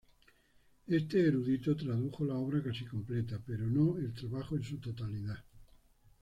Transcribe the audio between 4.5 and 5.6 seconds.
en su totalidad.